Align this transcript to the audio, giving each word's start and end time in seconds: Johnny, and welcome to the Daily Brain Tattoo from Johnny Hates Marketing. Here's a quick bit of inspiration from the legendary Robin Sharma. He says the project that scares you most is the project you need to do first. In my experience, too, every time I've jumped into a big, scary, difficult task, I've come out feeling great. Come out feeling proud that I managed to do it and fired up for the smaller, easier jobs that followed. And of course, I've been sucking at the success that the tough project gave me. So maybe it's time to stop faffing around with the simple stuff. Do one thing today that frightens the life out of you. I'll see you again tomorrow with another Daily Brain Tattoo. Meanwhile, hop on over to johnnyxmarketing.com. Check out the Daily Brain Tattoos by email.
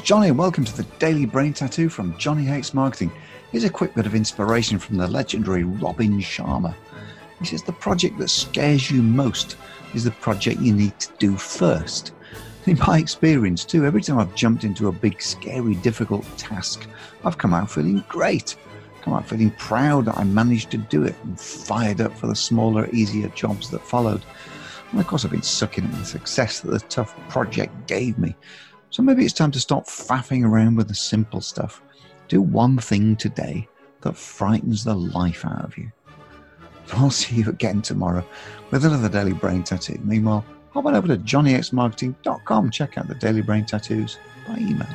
Johnny, 0.00 0.28
and 0.28 0.38
welcome 0.38 0.64
to 0.64 0.76
the 0.76 0.86
Daily 0.98 1.26
Brain 1.26 1.52
Tattoo 1.52 1.88
from 1.88 2.16
Johnny 2.16 2.44
Hates 2.44 2.72
Marketing. 2.72 3.12
Here's 3.50 3.64
a 3.64 3.70
quick 3.70 3.94
bit 3.94 4.06
of 4.06 4.14
inspiration 4.14 4.78
from 4.78 4.96
the 4.96 5.06
legendary 5.06 5.64
Robin 5.64 6.18
Sharma. 6.18 6.74
He 7.40 7.46
says 7.46 7.62
the 7.62 7.72
project 7.72 8.16
that 8.18 8.28
scares 8.28 8.90
you 8.90 9.02
most 9.02 9.56
is 9.94 10.04
the 10.04 10.10
project 10.12 10.60
you 10.60 10.72
need 10.72 10.98
to 11.00 11.08
do 11.18 11.36
first. 11.36 12.12
In 12.66 12.78
my 12.86 12.98
experience, 12.98 13.64
too, 13.64 13.84
every 13.84 14.02
time 14.02 14.18
I've 14.18 14.34
jumped 14.34 14.64
into 14.64 14.88
a 14.88 14.92
big, 14.92 15.20
scary, 15.20 15.74
difficult 15.74 16.24
task, 16.38 16.88
I've 17.24 17.38
come 17.38 17.52
out 17.52 17.70
feeling 17.70 18.04
great. 18.08 18.56
Come 19.02 19.14
out 19.14 19.28
feeling 19.28 19.50
proud 19.58 20.04
that 20.04 20.16
I 20.16 20.24
managed 20.24 20.70
to 20.70 20.78
do 20.78 21.02
it 21.02 21.16
and 21.24 21.38
fired 21.38 22.00
up 22.00 22.16
for 22.16 22.28
the 22.28 22.36
smaller, 22.36 22.88
easier 22.92 23.28
jobs 23.30 23.68
that 23.70 23.82
followed. 23.82 24.22
And 24.92 25.00
of 25.00 25.06
course, 25.06 25.24
I've 25.24 25.32
been 25.32 25.42
sucking 25.42 25.84
at 25.84 25.90
the 25.92 26.04
success 26.04 26.60
that 26.60 26.70
the 26.70 26.80
tough 26.80 27.14
project 27.28 27.88
gave 27.88 28.16
me. 28.18 28.36
So 28.92 29.02
maybe 29.02 29.24
it's 29.24 29.32
time 29.32 29.50
to 29.52 29.60
stop 29.60 29.86
faffing 29.86 30.44
around 30.44 30.76
with 30.76 30.88
the 30.88 30.94
simple 30.94 31.40
stuff. 31.40 31.80
Do 32.28 32.42
one 32.42 32.76
thing 32.76 33.16
today 33.16 33.66
that 34.02 34.18
frightens 34.18 34.84
the 34.84 34.94
life 34.94 35.46
out 35.46 35.64
of 35.64 35.78
you. 35.78 35.90
I'll 36.92 37.10
see 37.10 37.36
you 37.36 37.48
again 37.48 37.80
tomorrow 37.80 38.22
with 38.70 38.84
another 38.84 39.08
Daily 39.08 39.32
Brain 39.32 39.64
Tattoo. 39.64 39.98
Meanwhile, 40.04 40.44
hop 40.72 40.84
on 40.84 40.94
over 40.94 41.08
to 41.08 41.16
johnnyxmarketing.com. 41.16 42.70
Check 42.70 42.98
out 42.98 43.08
the 43.08 43.14
Daily 43.14 43.40
Brain 43.40 43.64
Tattoos 43.64 44.18
by 44.46 44.58
email. 44.58 44.86